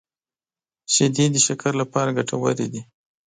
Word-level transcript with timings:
شیدې 0.93 1.25
د 1.33 1.37
شکر 1.45 1.71
لپاره 1.81 2.15
ګټورې 2.17 2.67
دي 2.73 2.81